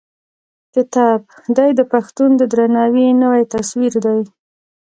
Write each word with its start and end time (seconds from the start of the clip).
کتاب: 0.75 1.19
دی 1.55 1.69
د 1.79 1.81
پښتون 1.93 2.29
د 2.37 2.41
درناوي 2.51 3.07
نوی 3.23 3.41
تصوير 3.53 3.93
دی. 4.05 4.19